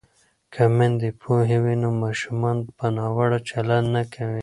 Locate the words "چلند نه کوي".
3.49-4.39